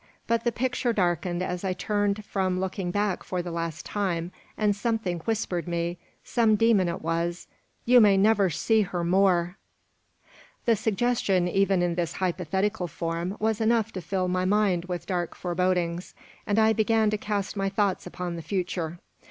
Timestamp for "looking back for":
2.59-3.43